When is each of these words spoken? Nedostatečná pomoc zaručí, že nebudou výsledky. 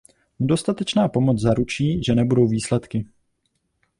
Nedostatečná 0.39 1.07
pomoc 1.07 1.39
zaručí, 1.41 2.03
že 2.03 2.15
nebudou 2.15 2.47
výsledky. 2.47 3.05